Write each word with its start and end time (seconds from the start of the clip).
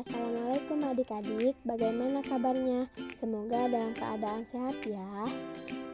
Assalamualaikum 0.00 0.80
adik-adik, 0.80 1.60
bagaimana 1.60 2.24
kabarnya? 2.24 2.88
Semoga 3.12 3.68
dalam 3.68 3.92
keadaan 3.92 4.48
sehat 4.48 4.80
ya. 4.88 5.28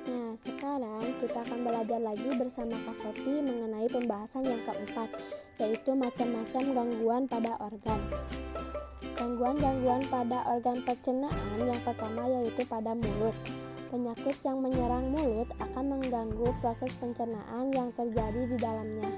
Nah, 0.06 0.30
sekarang 0.38 1.18
kita 1.18 1.42
akan 1.42 1.66
belajar 1.66 1.98
lagi 1.98 2.30
bersama 2.38 2.78
Kak 2.86 2.94
Sopi 2.94 3.42
mengenai 3.42 3.90
pembahasan 3.90 4.46
yang 4.46 4.62
keempat, 4.62 5.10
yaitu 5.58 5.98
macam-macam 5.98 6.62
gangguan 6.70 7.26
pada 7.26 7.58
organ. 7.58 7.98
Gangguan-gangguan 9.18 10.06
pada 10.06 10.54
organ 10.54 10.86
pencernaan 10.86 11.66
yang 11.66 11.82
pertama 11.82 12.30
yaitu 12.30 12.62
pada 12.62 12.94
mulut. 12.94 13.34
Penyakit 13.86 14.42
yang 14.42 14.58
menyerang 14.58 15.14
mulut 15.14 15.46
akan 15.62 15.94
mengganggu 15.94 16.50
proses 16.58 16.98
pencernaan 16.98 17.70
yang 17.70 17.94
terjadi 17.94 18.50
di 18.50 18.58
dalamnya. 18.58 19.10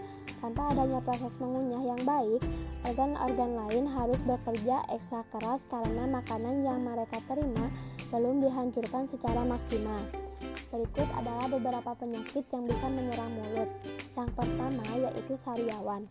Tanpa 0.45 0.77
adanya 0.77 1.01
proses 1.01 1.41
mengunyah 1.41 1.83
yang 1.89 2.03
baik, 2.05 2.45
organ-organ 2.85 3.57
lain 3.57 3.85
harus 3.89 4.21
bekerja 4.29 4.85
ekstra 4.93 5.25
keras 5.33 5.73
karena 5.73 6.05
makanan 6.05 6.61
yang 6.61 6.85
mereka 6.85 7.17
terima 7.25 7.73
belum 8.13 8.45
dihancurkan 8.45 9.09
secara 9.09 9.41
maksimal. 9.49 10.05
Berikut 10.69 11.09
adalah 11.17 11.49
beberapa 11.49 11.97
penyakit 11.97 12.45
yang 12.53 12.69
bisa 12.69 12.93
menyerang 12.93 13.33
mulut. 13.41 13.73
Yang 14.13 14.31
pertama 14.37 14.85
yaitu 15.01 15.33
sariawan. 15.33 16.05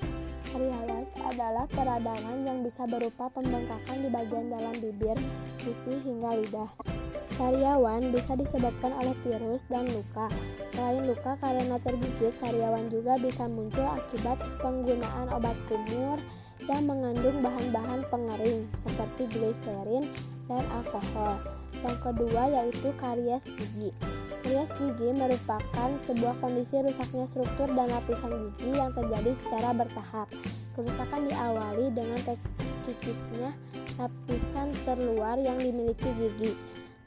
Sariawan 0.50 1.06
adalah 1.30 1.70
peradangan 1.70 2.42
yang 2.42 2.66
bisa 2.66 2.90
berupa 2.90 3.30
pembengkakan 3.30 4.02
di 4.02 4.10
bagian 4.10 4.50
dalam 4.50 4.74
bibir, 4.82 5.14
gusi, 5.62 5.94
hingga 6.02 6.42
lidah. 6.42 6.98
Sariawan 7.38 8.10
bisa 8.10 8.34
disebabkan 8.34 8.98
oleh 8.98 9.14
virus 9.22 9.70
dan 9.70 9.86
luka. 9.94 10.26
Selain 10.74 11.06
luka 11.06 11.38
karena 11.38 11.78
tergigit, 11.78 12.34
sariawan 12.34 12.90
juga 12.90 13.22
bisa 13.22 13.46
muncul 13.46 13.86
akibat 13.86 14.42
penggunaan 14.58 15.30
obat 15.30 15.54
kumur 15.70 16.18
yang 16.66 16.90
mengandung 16.90 17.46
bahan-bahan 17.46 18.02
pengering 18.10 18.66
seperti 18.74 19.30
gliserin 19.30 20.10
dan 20.50 20.66
alkohol. 20.74 21.38
Yang 21.86 21.98
kedua 22.10 22.44
yaitu 22.50 22.90
karies 22.98 23.54
gigi. 23.54 23.94
Karies 24.42 24.74
gigi 24.74 25.14
merupakan 25.14 25.90
sebuah 25.94 26.42
kondisi 26.42 26.82
rusaknya 26.82 27.30
struktur 27.30 27.70
dan 27.70 27.86
lapisan 27.94 28.34
gigi 28.34 28.74
yang 28.74 28.90
terjadi 28.98 29.30
secara 29.38 29.78
bertahap. 29.78 30.26
Kerusakan 30.74 31.30
diawali 31.30 31.94
dengan 31.94 32.18
terkikisnya 32.26 33.54
lapisan 34.02 34.74
terluar 34.90 35.38
yang 35.38 35.62
dimiliki 35.62 36.10
gigi. 36.18 36.58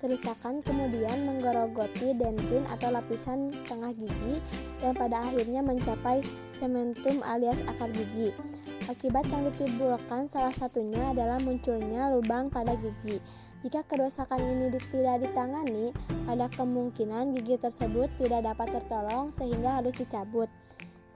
Kerusakan 0.01 0.65
kemudian 0.65 1.29
menggerogoti 1.29 2.17
dentin 2.17 2.65
atau 2.73 2.89
lapisan 2.89 3.53
tengah 3.69 3.93
gigi 3.93 4.41
dan 4.81 4.97
pada 4.97 5.21
akhirnya 5.21 5.61
mencapai 5.61 6.25
sementum 6.49 7.21
alias 7.29 7.61
akar 7.69 7.93
gigi. 7.93 8.33
Akibat 8.89 9.29
yang 9.29 9.45
ditimbulkan 9.45 10.25
salah 10.25 10.57
satunya 10.57 11.13
adalah 11.13 11.37
munculnya 11.37 12.09
lubang 12.17 12.49
pada 12.49 12.81
gigi. 12.81 13.21
Jika 13.61 13.85
kerusakan 13.85 14.41
ini 14.41 14.73
tidak 14.89 15.21
ditangani, 15.21 15.93
ada 16.25 16.49
kemungkinan 16.49 17.37
gigi 17.37 17.61
tersebut 17.61 18.09
tidak 18.17 18.49
dapat 18.49 18.81
tertolong 18.81 19.29
sehingga 19.29 19.85
harus 19.85 19.93
dicabut. 20.01 20.49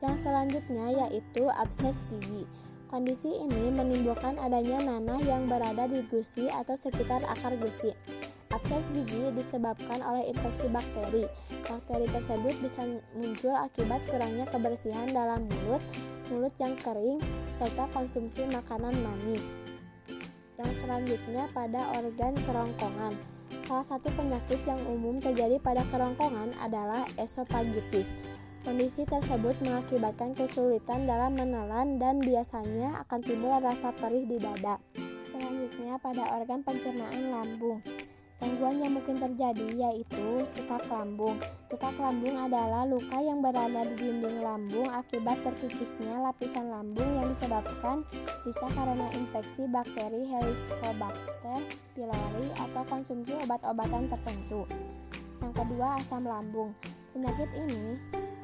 Yang 0.05 0.29
selanjutnya 0.29 1.09
yaitu 1.09 1.49
abses 1.57 2.05
gigi. 2.13 2.45
Kondisi 2.93 3.33
ini 3.33 3.73
menimbulkan 3.73 4.37
adanya 4.39 4.79
nanah 4.85 5.19
yang 5.25 5.49
berada 5.49 5.89
di 5.89 6.05
gusi 6.05 6.53
atau 6.53 6.77
sekitar 6.77 7.25
akar 7.27 7.57
gusi. 7.57 7.91
Abses 8.55 8.95
gigi 8.95 9.35
disebabkan 9.35 9.99
oleh 9.99 10.31
infeksi 10.31 10.71
bakteri. 10.71 11.27
Bakteri 11.67 12.07
tersebut 12.07 12.55
bisa 12.63 12.87
muncul 13.19 13.51
akibat 13.51 13.99
kurangnya 14.07 14.47
kebersihan 14.47 15.11
dalam 15.11 15.51
mulut, 15.51 15.83
mulut 16.31 16.55
yang 16.63 16.79
kering, 16.79 17.19
serta 17.51 17.91
konsumsi 17.91 18.47
makanan 18.47 18.95
manis. 19.03 19.59
Yang 20.55 20.87
selanjutnya 20.87 21.51
pada 21.51 21.99
organ 21.99 22.39
kerongkongan. 22.47 23.19
Salah 23.59 23.83
satu 23.83 24.15
penyakit 24.15 24.63
yang 24.71 24.79
umum 24.87 25.19
terjadi 25.19 25.59
pada 25.59 25.83
kerongkongan 25.91 26.55
adalah 26.63 27.03
esofagitis. 27.19 28.15
Kondisi 28.63 29.03
tersebut 29.03 29.59
mengakibatkan 29.67 30.31
kesulitan 30.39 31.11
dalam 31.11 31.35
menelan 31.35 31.99
dan 31.99 32.23
biasanya 32.23 33.03
akan 33.03 33.19
timbul 33.19 33.51
rasa 33.59 33.91
perih 33.99 34.31
di 34.31 34.39
dada. 34.39 34.79
Selanjutnya 35.19 35.99
pada 35.99 36.39
organ 36.39 36.63
pencernaan 36.63 37.35
lambung. 37.35 37.83
Gangguan 38.45 38.77
yang 38.77 38.93
mungkin 38.93 39.17
terjadi 39.17 39.73
yaitu 39.73 40.45
tukak 40.53 40.85
lambung. 40.93 41.41
Tukak 41.65 41.97
lambung 41.97 42.37
adalah 42.37 42.85
luka 42.85 43.17
yang 43.17 43.41
berada 43.41 43.89
di 43.89 43.97
dinding 43.97 44.45
lambung 44.45 44.85
akibat 44.93 45.41
terkikisnya 45.41 46.21
lapisan 46.21 46.69
lambung 46.69 47.09
yang 47.17 47.25
disebabkan 47.25 48.05
bisa 48.45 48.69
karena 48.77 49.09
infeksi 49.17 49.65
bakteri 49.73 50.29
Helicobacter 50.29 51.65
pylori 51.97 52.47
atau 52.69 52.85
konsumsi 52.85 53.33
obat-obatan 53.49 54.13
tertentu. 54.13 54.69
Yang 55.41 55.65
kedua, 55.65 55.97
asam 55.97 56.29
lambung. 56.29 56.77
Penyakit 57.17 57.49
ini 57.65 57.97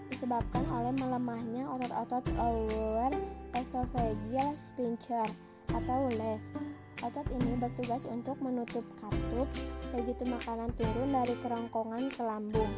disebabkan 0.09 0.65
oleh 0.73 0.97
melemahnya 0.97 1.69
otot-otot 1.77 2.25
lower 2.41 3.13
esophageal 3.53 4.49
sphincter 4.57 5.29
atau 5.75 6.11
LES. 6.11 6.55
Otot 7.01 7.25
ini 7.33 7.57
bertugas 7.57 8.05
untuk 8.05 8.37
menutup 8.45 8.85
katup 9.01 9.49
begitu 9.97 10.29
makanan 10.29 10.69
turun 10.77 11.17
dari 11.17 11.33
kerongkongan 11.41 12.13
ke 12.13 12.21
lambung. 12.21 12.69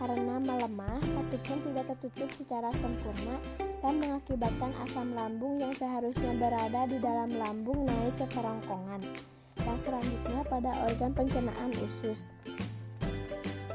Karena 0.00 0.40
melemah, 0.40 0.96
katup 1.12 1.40
pun 1.44 1.58
tidak 1.60 1.84
tertutup 1.92 2.28
secara 2.32 2.72
sempurna 2.72 3.36
dan 3.84 4.00
mengakibatkan 4.00 4.72
asam 4.84 5.12
lambung 5.12 5.60
yang 5.60 5.76
seharusnya 5.76 6.32
berada 6.36 6.88
di 6.88 6.96
dalam 7.00 7.36
lambung 7.36 7.84
naik 7.84 8.16
ke 8.16 8.26
kerongkongan. 8.32 9.04
Yang 9.64 9.78
selanjutnya 9.92 10.40
pada 10.48 10.72
organ 10.88 11.12
pencernaan 11.12 11.70
usus. 11.84 12.32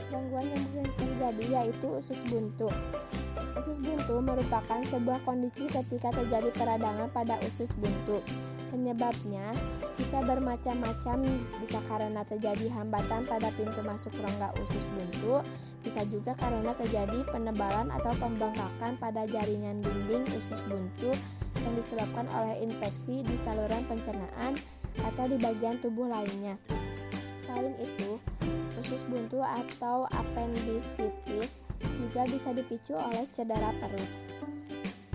Gangguan 0.10 0.50
yang 0.50 0.66
terjadi 0.98 1.46
yaitu 1.62 1.88
usus 1.94 2.26
buntu. 2.26 2.74
Usus 3.54 3.78
buntu 3.78 4.18
merupakan 4.26 4.82
sebuah 4.82 5.22
kondisi 5.22 5.70
ketika 5.70 6.10
terjadi 6.10 6.50
peradangan 6.58 7.14
pada 7.14 7.38
usus 7.46 7.78
buntu. 7.78 8.18
Penyebabnya 8.72 9.52
bisa 10.00 10.24
bermacam-macam, 10.24 11.28
bisa 11.60 11.84
karena 11.92 12.24
terjadi 12.24 12.72
hambatan 12.80 13.28
pada 13.28 13.52
pintu 13.60 13.84
masuk 13.84 14.16
rongga 14.16 14.56
usus 14.64 14.88
buntu, 14.88 15.44
bisa 15.84 16.08
juga 16.08 16.32
karena 16.40 16.72
terjadi 16.72 17.28
penebalan 17.28 17.92
atau 17.92 18.16
pembengkakan 18.16 18.96
pada 18.96 19.28
jaringan 19.28 19.84
dinding 19.84 20.24
usus 20.40 20.64
buntu 20.72 21.12
yang 21.68 21.76
disebabkan 21.76 22.32
oleh 22.32 22.64
infeksi 22.64 23.28
di 23.28 23.36
saluran 23.36 23.84
pencernaan 23.92 24.56
atau 25.04 25.28
di 25.28 25.36
bagian 25.36 25.76
tubuh 25.84 26.08
lainnya. 26.08 26.56
Selain 27.44 27.76
itu, 27.76 28.24
usus 28.80 29.04
buntu 29.12 29.44
atau 29.44 30.08
appendicitis 30.16 31.60
juga 32.00 32.24
bisa 32.24 32.56
dipicu 32.56 32.96
oleh 32.96 33.28
cedera 33.28 33.76
perut. 33.84 34.12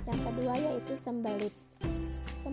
Yang 0.04 0.20
kedua 0.28 0.54
yaitu 0.60 0.92
sembelit. 0.92 1.65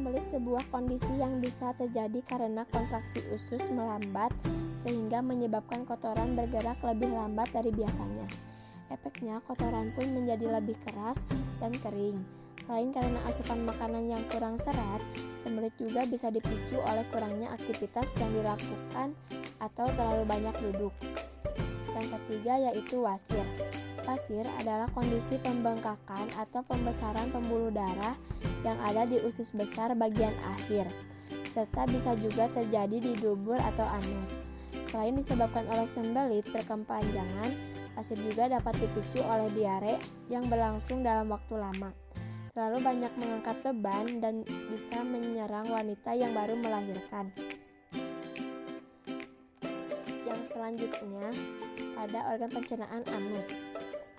Sembelit 0.03 0.27
sebuah 0.27 0.67
kondisi 0.67 1.15
yang 1.15 1.39
bisa 1.39 1.71
terjadi 1.79 2.19
karena 2.27 2.67
kontraksi 2.67 3.23
usus 3.31 3.71
melambat 3.71 4.35
sehingga 4.75 5.23
menyebabkan 5.23 5.87
kotoran 5.87 6.35
bergerak 6.35 6.75
lebih 6.83 7.07
lambat 7.07 7.47
dari 7.55 7.71
biasanya. 7.71 8.27
Efeknya 8.91 9.39
kotoran 9.47 9.95
pun 9.95 10.11
menjadi 10.11 10.59
lebih 10.59 10.75
keras 10.83 11.23
dan 11.63 11.71
kering. 11.79 12.19
Selain 12.59 12.91
karena 12.91 13.15
asupan 13.31 13.63
makanan 13.63 14.11
yang 14.11 14.27
kurang 14.27 14.59
serat, 14.59 14.99
sembelit 15.39 15.71
juga 15.79 16.03
bisa 16.03 16.27
dipicu 16.27 16.83
oleh 16.83 17.07
kurangnya 17.07 17.47
aktivitas 17.55 18.19
yang 18.19 18.35
dilakukan 18.35 19.15
atau 19.63 19.87
terlalu 19.95 20.27
banyak 20.27 20.55
duduk. 20.67 20.91
Yang 21.95 22.19
ketiga 22.19 22.59
yaitu 22.59 22.99
wasir. 22.99 23.47
Pasir 24.03 24.43
adalah 24.59 24.91
kondisi 24.91 25.39
pembengkakan 25.39 26.27
atau 26.35 26.59
pembesaran 26.67 27.31
pembuluh 27.31 27.71
darah 27.71 28.11
yang 28.67 28.75
ada 28.83 29.07
di 29.07 29.15
usus 29.23 29.55
besar 29.55 29.95
bagian 29.95 30.35
akhir, 30.43 30.91
serta 31.47 31.87
bisa 31.87 32.11
juga 32.19 32.51
terjadi 32.51 32.99
di 32.99 33.15
dubur 33.15 33.55
atau 33.63 33.87
anus. 33.87 34.43
Selain 34.83 35.15
disebabkan 35.15 35.63
oleh 35.71 35.87
sembelit 35.87 36.43
berkepanjangan, 36.51 37.51
pasir 37.95 38.19
juga 38.19 38.51
dapat 38.51 38.75
dipicu 38.83 39.23
oleh 39.23 39.47
diare 39.55 39.95
yang 40.27 40.51
berlangsung 40.51 40.99
dalam 40.99 41.31
waktu 41.31 41.55
lama. 41.55 41.95
Terlalu 42.51 42.83
banyak 42.83 43.13
mengangkat 43.17 43.57
beban 43.63 44.19
dan 44.19 44.43
bisa 44.67 45.01
menyerang 45.01 45.71
wanita 45.71 46.11
yang 46.13 46.35
baru 46.35 46.59
melahirkan. 46.59 47.31
Yang 50.27 50.41
selanjutnya 50.43 51.27
ada 51.97 52.19
organ 52.35 52.51
pencernaan 52.51 53.07
anus. 53.15 53.57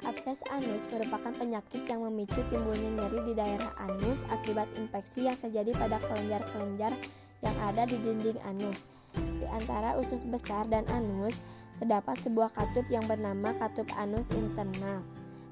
Abses 0.05 0.45
anus 0.53 0.93
merupakan 0.93 1.33
penyakit 1.33 1.89
yang 1.89 2.05
memicu 2.05 2.45
timbulnya 2.45 2.93
nyeri 2.93 3.25
di 3.25 3.33
daerah 3.33 3.73
anus 3.89 4.29
akibat 4.29 4.69
infeksi 4.77 5.25
yang 5.25 5.37
terjadi 5.41 5.73
pada 5.81 5.97
kelenjar-kelenjar 6.05 6.93
yang 7.41 7.57
ada 7.65 7.89
di 7.89 7.97
dinding 7.97 8.37
anus. 8.53 8.93
Di 9.17 9.49
antara 9.49 9.97
usus 9.97 10.29
besar 10.29 10.69
dan 10.69 10.85
anus, 10.93 11.41
terdapat 11.81 12.21
sebuah 12.21 12.53
katup 12.53 12.85
yang 12.93 13.09
bernama 13.09 13.57
katup 13.57 13.89
anus 13.97 14.37
internal. 14.37 15.01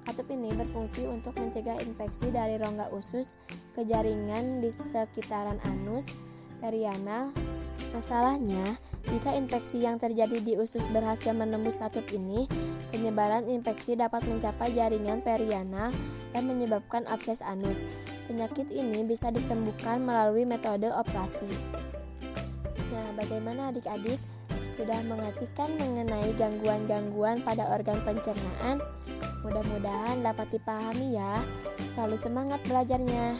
Katup 0.04 0.28
ini 0.28 0.52
berfungsi 0.52 1.08
untuk 1.08 1.38
mencegah 1.40 1.80
infeksi 1.80 2.28
dari 2.28 2.60
rongga 2.60 2.92
usus 2.92 3.40
ke 3.72 3.88
jaringan 3.88 4.60
di 4.60 4.68
sekitaran 4.68 5.56
anus, 5.72 6.12
perianal, 6.60 7.32
Masalahnya, 7.90 8.78
jika 9.10 9.34
infeksi 9.34 9.82
yang 9.82 9.98
terjadi 9.98 10.38
di 10.38 10.54
usus 10.54 10.86
berhasil 10.94 11.34
menembus 11.34 11.82
katup 11.82 12.06
ini, 12.14 12.46
penyebaran 12.94 13.50
infeksi 13.50 13.98
dapat 13.98 14.22
mencapai 14.30 14.70
jaringan 14.70 15.20
perianal 15.26 15.90
dan 16.30 16.42
menyebabkan 16.46 17.02
abses 17.10 17.42
anus. 17.42 17.82
Penyakit 18.30 18.70
ini 18.70 19.02
bisa 19.02 19.34
disembuhkan 19.34 19.98
melalui 20.00 20.46
metode 20.46 20.86
operasi. 20.94 21.50
Nah, 22.94 23.10
bagaimana 23.18 23.74
adik-adik? 23.74 24.22
Sudah 24.62 25.02
mengertikan 25.02 25.74
mengenai 25.74 26.38
gangguan-gangguan 26.38 27.42
pada 27.42 27.66
organ 27.74 27.98
pencernaan? 28.06 28.78
Mudah-mudahan 29.42 30.22
dapat 30.22 30.54
dipahami 30.54 31.18
ya. 31.18 31.42
Selalu 31.90 32.14
semangat 32.14 32.62
belajarnya. 32.70 33.34